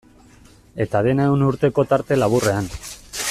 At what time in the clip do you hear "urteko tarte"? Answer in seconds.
1.49-2.21